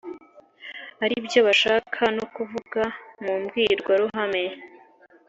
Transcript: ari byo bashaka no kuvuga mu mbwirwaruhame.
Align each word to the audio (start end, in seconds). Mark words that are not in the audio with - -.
ari 1.03 1.15
byo 1.25 1.39
bashaka 1.47 2.01
no 2.17 2.25
kuvuga 2.35 2.81
mu 3.23 3.33
mbwirwaruhame. 3.41 4.43